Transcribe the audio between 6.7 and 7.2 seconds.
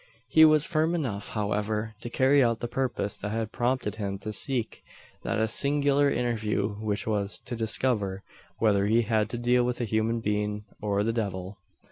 which